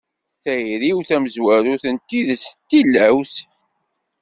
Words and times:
Tayri-w 0.43 0.99
tamezwarut 1.09 1.83
n 1.93 1.95
tidet 2.07 2.45
d 2.59 2.67
tilawt. 2.69 3.35